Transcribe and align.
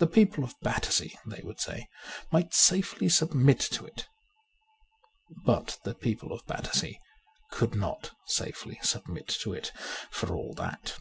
The 0.00 0.08
people 0.08 0.42
of 0.42 0.58
Battersea, 0.62 1.16
they 1.26 1.40
would 1.44 1.60
say, 1.60 1.86
might 2.32 2.52
safely 2.52 3.08
submit 3.08 3.60
to 3.60 3.84
it; 3.86 4.04
but 5.46 5.78
the 5.84 5.94
people 5.94 6.32
of 6.32 6.44
Battersea 6.44 6.98
could 7.52 7.76
not 7.76 8.16
safely 8.26 8.80
submit 8.82 9.28
to 9.42 9.52
it, 9.52 9.70
for 10.10 10.34
all 10.34 10.54
that. 10.54 10.98